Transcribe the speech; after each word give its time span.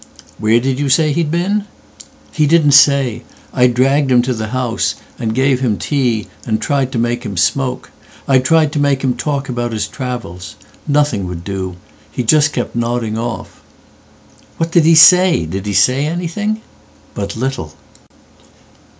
"Where 0.39 0.59
did 0.59 0.79
you 0.79 0.89
say 0.89 1.13
he'd 1.13 1.29
been?""He 1.29 2.47
didn't 2.47 2.71
say. 2.71 3.21
I 3.53 3.67
dragged 3.67 4.11
him 4.11 4.23
to 4.23 4.33
the 4.33 4.47
house, 4.47 4.95
And 5.19 5.35
gave 5.35 5.59
him 5.59 5.77
tea 5.77 6.27
and 6.43 6.59
tried 6.59 6.91
to 6.93 6.97
make 6.97 7.21
him 7.23 7.37
smoke.I 7.37 8.39
tried 8.39 8.71
to 8.71 8.79
make 8.79 9.03
him 9.03 9.15
talk 9.15 9.47
about 9.47 9.71
his 9.73 9.85
travels. 9.87 10.55
Nothing 10.87 11.27
would 11.27 11.43
do: 11.43 11.75
he 12.11 12.23
just 12.23 12.51
kept 12.51 12.75
nodding 12.75 13.15
off.""What 13.15 14.71
did 14.71 14.85
he 14.85 14.95
say? 14.95 15.45
Did 15.45 15.67
he 15.67 15.73
say 15.75 16.07
anything?""But 16.07 17.35
little." 17.35 17.75